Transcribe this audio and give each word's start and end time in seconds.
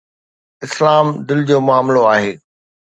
اسلام 0.65 1.07
دل 1.27 1.39
جو 1.49 1.57
معاملو 1.67 2.01
آهي. 2.13 2.29